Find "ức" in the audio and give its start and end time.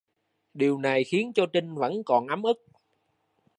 2.43-2.57